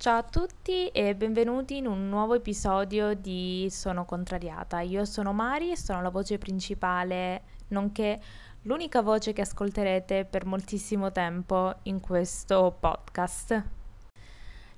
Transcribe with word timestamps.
Ciao 0.00 0.18
a 0.18 0.22
tutti 0.22 0.86
e 0.90 1.16
benvenuti 1.16 1.78
in 1.78 1.88
un 1.88 2.08
nuovo 2.08 2.34
episodio 2.34 3.14
di 3.14 3.66
Sono 3.68 4.04
contrariata. 4.04 4.78
Io 4.78 5.04
sono 5.04 5.32
Mari 5.32 5.72
e 5.72 5.76
sono 5.76 6.00
la 6.00 6.08
voce 6.08 6.38
principale, 6.38 7.42
nonché 7.70 8.20
l'unica 8.62 9.02
voce 9.02 9.32
che 9.32 9.40
ascolterete 9.40 10.24
per 10.24 10.46
moltissimo 10.46 11.10
tempo 11.10 11.74
in 11.82 11.98
questo 11.98 12.76
podcast. 12.78 13.64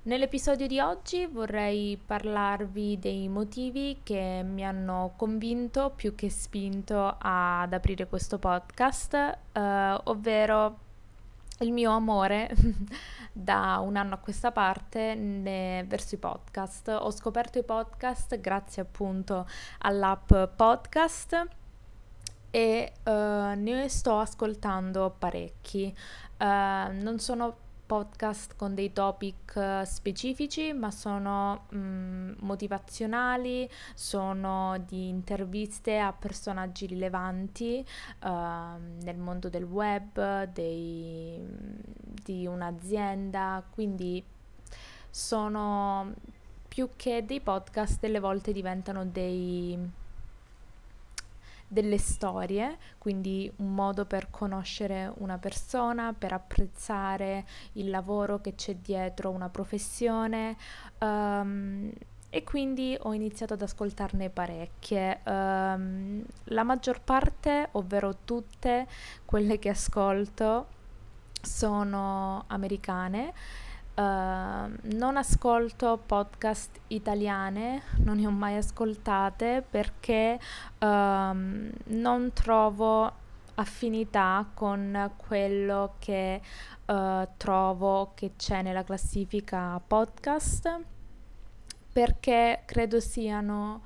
Nell'episodio 0.05 0.67
di 0.67 0.81
oggi 0.81 1.27
vorrei 1.27 1.99
parlarvi 2.03 2.99
dei 2.99 3.29
motivi 3.29 4.01
che 4.03 4.41
mi 4.43 4.65
hanno 4.65 5.13
convinto 5.17 5.93
più 5.95 6.15
che 6.15 6.31
spinto 6.31 7.17
ad 7.19 7.75
aprire 7.75 8.07
questo 8.07 8.39
podcast, 8.39 9.13
eh, 9.53 10.01
ovvero 10.05 10.89
il 11.61 11.73
mio 11.73 11.93
amore 11.93 12.51
da 13.33 13.79
un 13.83 13.97
anno 13.97 14.15
a 14.15 14.19
questa 14.19 14.53
parte 14.53 15.15
ne, 15.15 15.85
verso 15.87 16.15
i 16.15 16.19
podcast. 16.19 16.89
Ho 16.89 17.11
scoperto 17.11 17.59
i 17.59 17.65
podcast 17.65 18.39
grazie 18.41 18.83
appunto 18.83 19.47
all'app 19.79 20.33
podcast 20.57 21.49
e 22.51 22.93
uh, 23.05 23.11
ne 23.11 23.89
sto 23.89 24.19
ascoltando 24.19 25.15
parecchi. 25.19 25.95
Uh, 26.39 26.45
non 26.45 27.17
sono 27.19 27.69
podcast 27.91 28.55
con 28.55 28.77
dei 28.77 28.93
topic 28.93 29.57
eh, 29.57 29.85
specifici, 29.85 30.73
ma 30.73 30.93
sono 30.93 31.67
mh, 31.71 31.77
mm, 31.77 32.33
motivazionali, 32.43 33.69
sono 33.95 34.79
di 34.87 35.09
interviste 35.09 35.99
a 35.99 36.13
personaggi 36.13 36.87
rilevanti 36.87 37.85
uh, 38.23 38.29
nel 39.03 39.17
mondo 39.17 39.49
del 39.49 39.65
web, 39.65 40.45
dei, 40.53 41.45
di 42.23 42.47
un'azienda, 42.47 43.65
quindi 43.69 44.25
sono 45.11 46.15
più 46.69 46.91
che 46.95 47.25
dei 47.27 47.41
podcast, 47.41 47.99
delle 47.99 48.21
volte 48.21 48.53
diventano 48.53 49.05
dei 49.05 49.77
delle 51.73 51.99
storie, 51.99 52.79
quindi 52.99 53.51
un 53.59 53.73
modo 53.73 54.05
per 54.05 54.29
conoscere 54.29 55.13
una 55.19 55.39
persona, 55.39 56.13
per 56.13 56.33
apprezzare 56.33 57.47
il 57.75 57.91
lavoro 57.91 58.41
che 58.41 58.57
c'è 58.57 58.75
dietro 58.75 59.31
una 59.31 59.49
professione. 59.49 60.57
Um, 60.99 61.93
e 62.29 62.43
quindi 62.43 62.97
ho 63.01 63.13
iniziato 63.13 63.55
ad 63.55 63.63
ascoltarne 63.63 64.31
parecchie. 64.31 65.21
Um, 65.25 66.25
la 66.45 66.65
maggior 66.65 67.01
parte, 67.03 67.69
ovvero 67.73 68.17
tutte 68.25 68.89
quelle 69.25 69.61
che 69.61 69.69
ascolto, 69.69 70.67
sono 71.41 72.45
americane 72.49 73.33
non 74.03 75.17
ascolto 75.17 76.01
podcast 76.05 76.81
italiane, 76.89 77.83
non 77.99 78.17
ne 78.17 78.27
ho 78.27 78.31
mai 78.31 78.57
ascoltate 78.57 79.65
perché 79.69 80.39
uh, 80.79 80.87
non 80.87 82.31
trovo 82.33 83.13
affinità 83.55 84.47
con 84.55 85.13
quello 85.17 85.95
che 85.99 86.41
uh, 86.87 87.29
trovo 87.37 88.13
che 88.15 88.33
c'è 88.37 88.63
nella 88.63 88.85
classifica 88.85 89.81
podcast 89.87 90.81
perché 91.93 92.63
credo 92.65 93.01
siano 93.01 93.83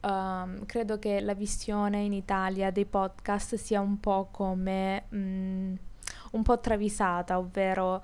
um, 0.00 0.64
credo 0.64 0.98
che 0.98 1.20
la 1.20 1.34
visione 1.34 2.00
in 2.00 2.12
Italia 2.12 2.70
dei 2.70 2.86
podcast 2.86 3.56
sia 3.56 3.80
un 3.80 3.98
po' 4.00 4.28
come 4.30 5.04
um, 5.10 5.76
un 6.32 6.42
po' 6.42 6.60
travisata, 6.60 7.38
ovvero 7.38 8.02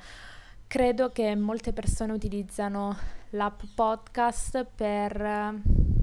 Credo 0.76 1.08
che 1.10 1.34
molte 1.34 1.72
persone 1.72 2.12
utilizzano 2.12 2.94
l'app 3.30 3.62
podcast 3.74 4.66
per, 4.74 5.54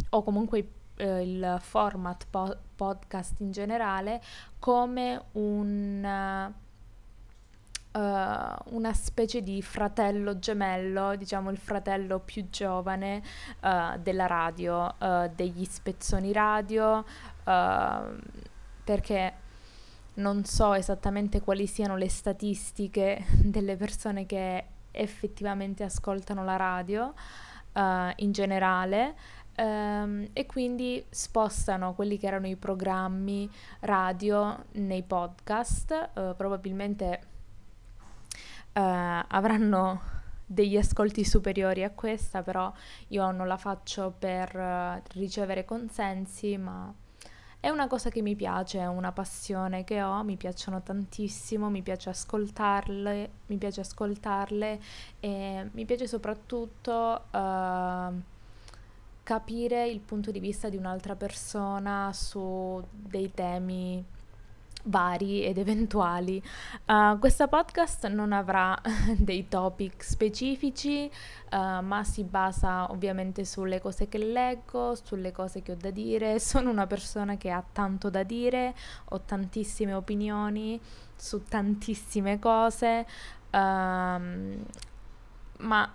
o 0.10 0.24
comunque 0.24 0.68
eh, 0.96 1.22
il 1.22 1.58
format 1.60 2.26
po- 2.28 2.58
podcast 2.76 3.40
in 3.42 3.52
generale, 3.52 4.20
come 4.58 5.26
un, 5.34 6.04
uh, 7.92 8.00
una 8.76 8.94
specie 8.94 9.44
di 9.44 9.62
fratello 9.62 10.40
gemello, 10.40 11.16
diciamo 11.18 11.52
il 11.52 11.60
fratello 11.60 12.18
più 12.18 12.50
giovane 12.50 13.22
uh, 13.60 14.00
della 14.00 14.26
radio, 14.26 14.92
uh, 14.98 15.32
degli 15.36 15.66
spezzoni 15.66 16.34
radio, 16.34 17.06
perché 18.84 19.34
non 20.16 20.46
so 20.46 20.74
esattamente 20.74 21.42
quali 21.42 21.66
siano 21.66 21.96
le 21.96 22.10
statistiche 22.10 23.26
delle 23.42 23.76
persone 23.76 24.26
che 24.26 24.66
effettivamente 24.92 25.84
ascoltano 25.84 26.44
la 26.44 26.56
radio 26.56 27.14
uh, 27.74 28.12
in 28.18 28.32
generale 28.32 29.16
um, 29.58 30.28
e 30.34 30.46
quindi 30.46 31.04
spostano 31.10 31.94
quelli 31.94 32.18
che 32.18 32.28
erano 32.28 32.48
i 32.48 32.56
programmi 32.56 33.50
radio 33.82 34.66
nei 34.74 35.04
podcast, 35.04 36.12
uh, 36.14 36.36
probabilmente 36.36 37.22
uh, 38.74 38.80
avranno 39.28 40.02
degli 40.46 40.78
ascolti 40.78 41.26
superiori 41.26 41.84
a 41.84 41.90
questa, 41.90 42.44
però 42.44 42.72
io 43.08 43.32
non 43.32 43.48
la 43.48 43.58
faccio 43.58 44.14
per 44.18 45.02
ricevere 45.14 45.66
consensi, 45.66 46.58
ma 46.58 46.94
è 47.64 47.70
una 47.70 47.88
cosa 47.88 48.10
che 48.10 48.22
mi 48.22 48.36
piace, 48.36 48.80
è 48.80 48.88
una 48.88 49.14
passione 49.14 49.86
che 49.86 50.04
ho, 50.04 50.22
mi 50.26 50.36
piacciono 50.36 50.82
tantissimo, 50.82 51.70
mi 51.70 51.82
piace 51.82 52.10
ascoltarle, 52.10 53.30
mi 53.46 53.56
piace 53.56 53.80
ascoltarle 53.80 54.82
e 55.22 55.70
mi 55.72 55.86
piace 55.86 56.06
soprattutto 56.06 57.24
uh, 57.32 58.22
capire 59.24 59.88
il 59.88 60.02
punto 60.02 60.30
di 60.32 60.42
vista 60.42 60.68
di 60.68 60.76
un'altra 60.76 61.16
persona 61.16 62.12
su 62.12 62.86
dei 62.92 63.32
temi 63.34 64.04
vari 64.84 65.44
ed 65.44 65.58
eventuali. 65.58 66.42
Uh, 66.86 67.18
questa 67.20 67.48
podcast 67.48 68.08
non 68.08 68.32
avrà 68.32 68.80
dei 69.18 69.48
topic 69.48 70.04
specifici, 70.04 71.10
uh, 71.52 71.82
ma 71.82 72.04
si 72.04 72.24
basa 72.24 72.92
ovviamente 72.92 73.46
sulle 73.46 73.80
cose 73.80 74.08
che 74.08 74.18
leggo, 74.18 74.96
sulle 74.96 75.32
cose 75.32 75.62
che 75.62 75.74
ho 75.74 75.78
da 75.78 75.92
dire. 75.92 76.40
Sono 76.44 76.70
una 76.70 76.88
persona 76.88 77.38
che 77.38 77.52
ha 77.52 77.64
tanto 77.72 78.10
da 78.10 78.24
dire, 78.24 78.74
ho 79.10 79.22
tantissime 79.22 79.94
opinioni 79.94 80.80
su 81.16 81.44
tantissime 81.44 82.40
cose. 82.40 83.06
Uh, 83.52 84.62
ma 85.64 85.90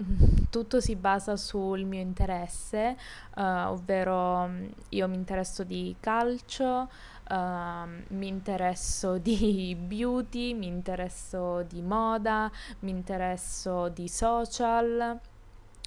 tutto 0.51 0.81
si 0.81 0.97
basa 0.97 1.37
sul 1.37 1.85
mio 1.85 2.01
interesse, 2.01 2.97
uh, 3.37 3.41
ovvero 3.69 4.51
io 4.91 5.09
mi 5.09 5.17
interesso 5.17 5.63
di 5.65 5.95
calcio, 6.01 6.89
uh, 7.29 8.15
mi 8.15 8.27
interesso 8.27 9.19
di 9.19 9.77
beauty, 9.79 10.55
mi 10.55 10.67
interesso 10.67 11.63
di 11.63 11.83
moda, 11.83 12.51
mi 12.81 12.91
interesso 12.91 13.89
di 13.89 14.09
social 14.09 15.21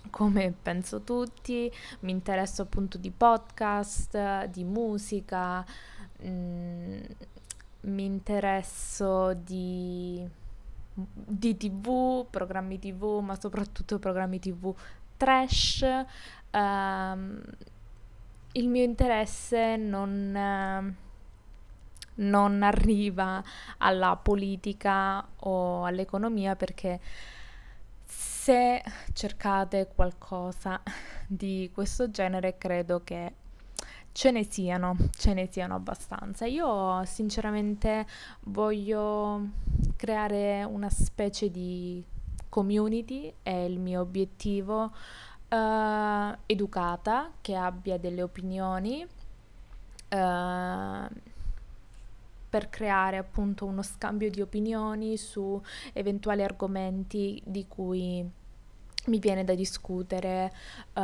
come 0.10 0.54
penso 0.60 1.02
tutti, 1.02 1.72
mi 2.00 2.12
interesso 2.12 2.64
appunto 2.64 2.98
di 2.98 3.12
podcast, 3.12 4.46
di 4.46 4.64
musica, 4.64 5.64
mm, 6.26 7.00
mi 7.82 8.06
interesso 8.06 9.34
di, 9.34 10.28
di 10.94 11.58
tv, 11.58 12.26
programmi 12.30 12.80
tv, 12.80 13.20
ma 13.22 13.36
soprattutto 13.40 14.00
programmi 14.00 14.40
tv 14.40 14.74
trash. 15.18 15.86
Um, 16.52 17.42
il 18.54 18.68
mio 18.68 18.84
interesse 18.84 19.76
non... 19.78 20.96
Uh, 20.96 21.10
non 22.16 22.64
arriva 22.64 23.44
alla 23.78 24.16
politica 24.16 25.26
o 25.40 25.86
all'economia 25.86 26.56
perché 26.56 27.00
se 28.04 28.84
cercate 29.14 29.92
qualcosa 29.94 30.82
di 31.28 31.70
questo 31.74 32.10
genere 32.10 32.58
credo 32.58 33.02
che 33.04 33.34
ce 34.12 34.32
ne 34.32 34.44
siano, 34.44 34.98
ce 35.12 35.34
ne 35.34 35.48
siano 35.50 35.76
abbastanza. 35.76 36.46
Io 36.46 37.04
sinceramente 37.06 38.06
voglio 38.46 39.48
creare 39.96 40.64
una 40.64 40.90
specie 40.90 41.50
di 41.50 42.04
community, 42.50 43.34
è 43.42 43.52
il 43.52 43.80
mio 43.80 44.02
obiettivo, 44.02 44.92
uh, 45.50 46.36
educata, 46.46 47.32
che 47.42 47.56
abbia 47.56 47.98
delle 47.98 48.22
opinioni. 48.22 49.08
Uh, 50.10 51.08
per 52.52 52.70
creare 52.70 53.16
appunto 53.16 53.66
uno 53.66 53.82
scambio 53.82 54.30
di 54.30 54.42
opinioni 54.42 55.16
su 55.16 55.60
eventuali 55.94 56.44
argomenti 56.44 57.42
di 57.46 57.66
cui 57.66 58.30
mi 59.06 59.20
viene 59.20 59.46
da 59.46 59.56
discutere 59.56 60.52
uh, 60.94 61.02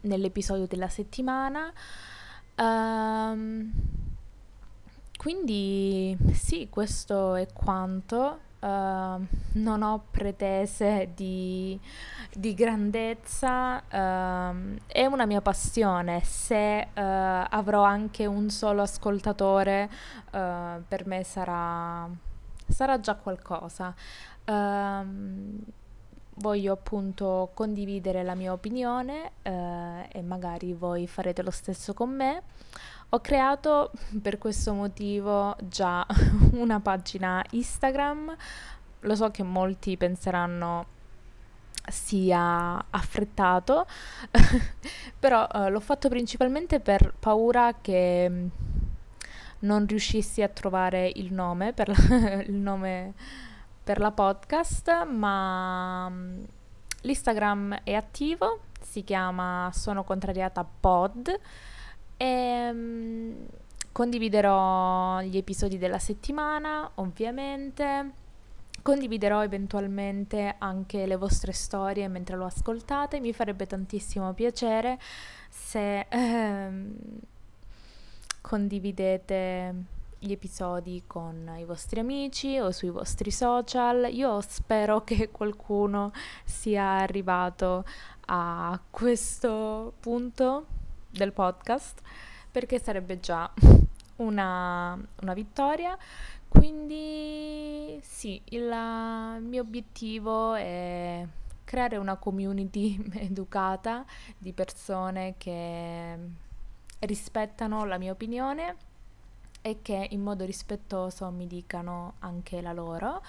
nell'episodio 0.00 0.66
della 0.66 0.88
settimana. 0.88 1.72
Um, 2.56 3.72
quindi 5.16 6.18
sì, 6.32 6.66
questo 6.68 7.36
è 7.36 7.46
quanto. 7.52 8.40
Uh, 8.60 9.26
non 9.52 9.82
ho 9.82 10.04
pretese 10.10 11.10
di, 11.14 11.78
di 12.32 12.54
grandezza, 12.54 13.76
uh, 13.76 14.76
è 14.86 15.06
una 15.06 15.26
mia 15.26 15.40
passione. 15.40 16.20
Se 16.24 16.88
uh, 16.88 16.90
avrò 16.94 17.82
anche 17.82 18.26
un 18.26 18.50
solo 18.50 18.82
ascoltatore, 18.82 19.90
per 20.30 21.06
me 21.06 21.24
sarà, 21.24 22.08
sarà 22.68 23.00
già 23.00 23.14
qualcosa. 23.16 23.94
Um, 24.46 25.58
voglio 26.34 26.72
appunto 26.72 27.50
condividere 27.54 28.22
la 28.22 28.34
mia 28.34 28.52
opinione 28.52 29.32
e 29.42 30.22
magari 30.22 30.72
voi 30.72 31.08
farete 31.08 31.42
lo 31.42 31.50
stesso 31.50 31.94
con 31.94 32.10
me. 32.10 32.42
Ho 33.10 33.20
creato 33.20 33.90
per 34.20 34.36
questo 34.36 34.74
motivo 34.74 35.56
già 35.62 36.06
una 36.52 36.78
pagina 36.80 37.42
Instagram, 37.52 38.36
lo 39.00 39.14
so 39.14 39.30
che 39.30 39.42
molti 39.42 39.96
penseranno 39.96 40.96
sia 41.86 42.84
affrettato, 42.90 43.86
però 45.18 45.48
uh, 45.50 45.70
l'ho 45.70 45.80
fatto 45.80 46.10
principalmente 46.10 46.80
per 46.80 47.14
paura 47.18 47.76
che 47.80 48.28
mm, 48.28 48.46
non 49.60 49.86
riuscissi 49.86 50.42
a 50.42 50.48
trovare 50.48 51.10
il 51.14 51.32
nome 51.32 51.72
per 51.72 51.88
la, 51.88 52.42
il 52.44 52.52
nome 52.52 53.14
per 53.82 54.00
la 54.00 54.10
podcast, 54.10 55.06
ma 55.06 56.04
um, 56.10 56.44
l'Instagram 57.00 57.80
è 57.84 57.94
attivo, 57.94 58.64
si 58.82 59.02
chiama 59.02 59.70
Sono 59.72 60.04
contrariata 60.04 60.62
pod 60.62 61.40
e 62.18 62.70
um, 62.70 63.34
condividerò 63.92 65.20
gli 65.20 65.36
episodi 65.36 65.78
della 65.78 65.98
settimana, 65.98 66.90
ovviamente. 66.96 68.26
Condividerò 68.82 69.42
eventualmente 69.42 70.54
anche 70.58 71.06
le 71.06 71.16
vostre 71.16 71.52
storie 71.52 72.08
mentre 72.08 72.36
lo 72.36 72.44
ascoltate. 72.44 73.20
Mi 73.20 73.32
farebbe 73.32 73.66
tantissimo 73.66 74.32
piacere 74.34 74.98
se 75.48 76.06
ehm, 76.08 76.96
condividete 78.40 79.74
gli 80.18 80.32
episodi 80.32 81.04
con 81.06 81.54
i 81.58 81.64
vostri 81.64 82.00
amici 82.00 82.58
o 82.58 82.70
sui 82.72 82.90
vostri 82.90 83.30
social. 83.30 84.08
Io 84.12 84.40
spero 84.40 85.04
che 85.04 85.30
qualcuno 85.30 86.12
sia 86.44 86.98
arrivato 86.98 87.84
a 88.26 88.80
questo 88.90 89.92
punto 90.00 90.66
del 91.10 91.32
podcast 91.32 92.00
perché 92.50 92.80
sarebbe 92.80 93.20
già 93.20 93.52
una, 94.16 94.98
una 95.20 95.34
vittoria. 95.34 95.96
Quindi 96.48 97.98
sì, 98.02 98.40
il 98.46 98.72
mio 99.40 99.60
obiettivo 99.60 100.54
è 100.54 101.26
creare 101.64 101.98
una 101.98 102.16
community 102.16 102.98
educata 103.20 104.04
di 104.38 104.52
persone 104.52 105.34
che 105.36 106.18
rispettano 107.00 107.84
la 107.84 107.98
mia 107.98 108.12
opinione 108.12 108.76
e 109.60 109.82
che 109.82 110.06
in 110.10 110.22
modo 110.22 110.44
rispettoso 110.44 111.28
mi 111.30 111.46
dicano 111.46 112.14
anche 112.20 112.62
la 112.62 112.72
loro. 112.72 113.22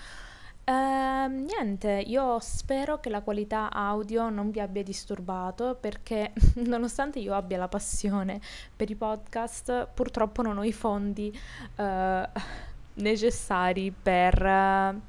Uh, 0.69 1.25
niente, 1.27 2.03
io 2.05 2.37
spero 2.39 2.99
che 2.99 3.09
la 3.09 3.21
qualità 3.21 3.71
audio 3.71 4.29
non 4.29 4.51
vi 4.51 4.59
abbia 4.59 4.83
disturbato 4.83 5.75
perché 5.81 6.31
nonostante 6.65 7.17
io 7.17 7.33
abbia 7.33 7.57
la 7.57 7.67
passione 7.67 8.39
per 8.75 8.87
i 8.91 8.93
podcast, 8.93 9.87
purtroppo 9.91 10.43
non 10.43 10.59
ho 10.59 10.63
i 10.63 10.71
fondi 10.71 11.35
uh, 11.77 12.21
necessari 13.01 13.91
per 13.91 14.39
uh, 14.39 15.01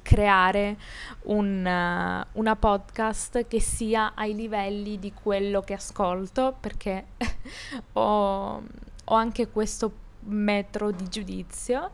creare 0.00 0.78
un, 1.22 2.24
una 2.32 2.56
podcast 2.56 3.48
che 3.48 3.60
sia 3.60 4.12
ai 4.14 4.36
livelli 4.36 5.00
di 5.00 5.12
quello 5.12 5.60
che 5.60 5.74
ascolto 5.74 6.56
perché 6.60 7.06
ho, 7.94 8.62
ho 9.04 9.14
anche 9.14 9.48
questo 9.48 9.92
metro 10.20 10.92
di 10.92 11.08
giudizio. 11.08 11.90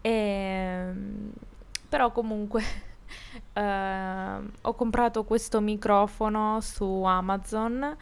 E 0.00 1.48
però 1.90 2.12
comunque 2.12 2.62
eh, 3.52 4.40
ho 4.62 4.74
comprato 4.74 5.24
questo 5.24 5.60
microfono 5.60 6.60
su 6.60 7.02
Amazon, 7.02 7.96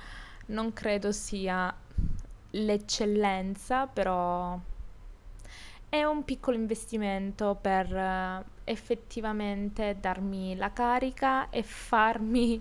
non 0.46 0.72
credo 0.74 1.10
sia 1.10 1.74
l'eccellenza, 2.50 3.86
però 3.86 4.58
è 5.88 6.04
un 6.04 6.22
piccolo 6.24 6.54
investimento 6.56 7.56
per 7.58 7.90
uh, 7.90 8.44
effettivamente 8.64 9.96
darmi 9.98 10.54
la 10.54 10.70
carica 10.70 11.48
e 11.48 11.62
farmi 11.62 12.60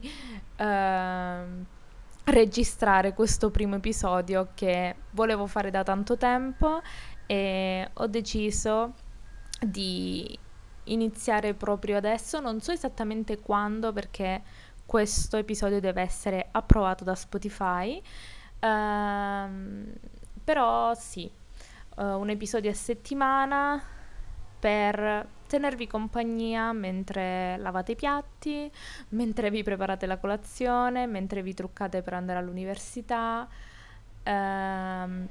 uh, 0.57 0.63
registrare 2.23 3.13
questo 3.13 3.51
primo 3.51 3.75
episodio 3.75 4.49
che 4.53 4.95
volevo 5.11 5.45
fare 5.45 5.71
da 5.71 5.83
tanto 5.83 6.15
tempo 6.15 6.81
e 7.25 7.89
ho 7.91 8.07
deciso 8.07 8.93
di 9.59 10.39
iniziare 10.91 11.53
proprio 11.53 11.97
adesso, 11.97 12.39
non 12.39 12.61
so 12.61 12.71
esattamente 12.71 13.39
quando 13.39 13.93
perché 13.93 14.41
questo 14.85 15.37
episodio 15.37 15.79
deve 15.79 16.01
essere 16.01 16.47
approvato 16.51 17.03
da 17.03 17.13
Spotify, 17.13 18.01
uh, 18.59 19.93
però 20.43 20.93
sì, 20.93 21.29
uh, 21.97 22.03
un 22.03 22.29
episodio 22.29 22.71
a 22.71 22.73
settimana 22.73 23.83
per 24.59 25.27
tenervi 25.47 25.87
compagnia 25.87 26.71
mentre 26.71 27.57
lavate 27.57 27.93
i 27.93 27.95
piatti, 27.95 28.71
mentre 29.09 29.49
vi 29.49 29.63
preparate 29.63 30.05
la 30.05 30.17
colazione, 30.17 31.05
mentre 31.05 31.41
vi 31.41 31.53
truccate 31.53 32.01
per 32.01 32.13
andare 32.13 32.39
all'università, 32.39 33.47
uh, 34.23 35.27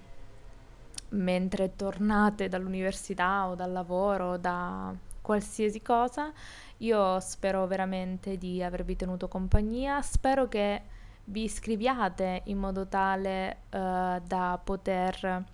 mentre 1.09 1.77
tornate 1.77 2.49
dall'università 2.49 3.47
o 3.47 3.55
dal 3.55 3.73
lavoro 3.73 4.37
da 4.37 4.93
qualsiasi 5.27 5.83
cosa. 5.83 6.33
Io 6.79 7.19
spero 7.19 7.67
veramente 7.67 8.39
di 8.39 8.63
avervi 8.63 8.95
tenuto 8.95 9.27
compagnia, 9.27 10.01
spero 10.01 10.47
che 10.47 10.83
vi 11.25 11.43
iscriviate 11.43 12.43
in 12.45 12.59
modo 12.59 12.87
tale 12.87 13.63
uh, 13.71 14.21
da 14.25 14.61
poter 14.63 15.45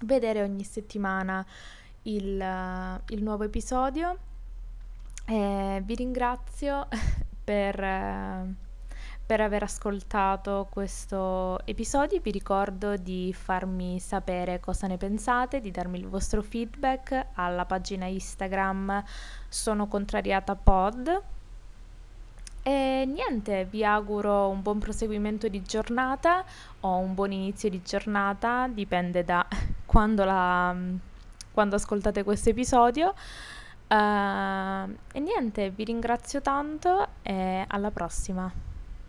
vedere 0.00 0.42
ogni 0.42 0.64
settimana 0.64 1.44
il, 2.04 2.40
uh, 2.40 3.12
il 3.12 3.22
nuovo 3.22 3.44
episodio. 3.44 4.16
E 5.26 5.82
vi 5.84 5.94
ringrazio 5.94 6.88
per... 7.44 7.78
Uh, 7.78 8.54
per 9.26 9.40
aver 9.40 9.62
ascoltato 9.62 10.66
questo 10.70 11.58
episodio. 11.64 12.20
Vi 12.22 12.30
ricordo 12.30 12.96
di 12.96 13.32
farmi 13.32 13.98
sapere 13.98 14.60
cosa 14.60 14.86
ne 14.86 14.98
pensate, 14.98 15.60
di 15.60 15.70
darmi 15.70 15.98
il 15.98 16.08
vostro 16.08 16.42
feedback 16.42 17.28
alla 17.34 17.64
pagina 17.64 18.04
Instagram 18.04 19.02
Sono 19.48 19.86
Contrariata 19.86 20.54
Pod. 20.54 21.22
E 22.62 23.04
niente, 23.06 23.64
vi 23.64 23.84
auguro 23.84 24.48
un 24.48 24.62
buon 24.62 24.78
proseguimento 24.78 25.48
di 25.48 25.62
giornata 25.62 26.44
o 26.80 26.96
un 26.96 27.14
buon 27.14 27.32
inizio 27.32 27.68
di 27.70 27.82
giornata, 27.82 28.68
dipende 28.68 29.24
da 29.24 29.46
quando, 29.86 30.24
la, 30.24 30.74
quando 31.52 31.76
ascoltate 31.76 32.22
questo 32.24 32.50
episodio. 32.50 33.14
Uh, 33.86 34.90
e 35.12 35.20
niente, 35.20 35.70
vi 35.70 35.84
ringrazio 35.84 36.40
tanto 36.40 37.06
e 37.22 37.64
alla 37.66 37.90
prossima. 37.90 38.73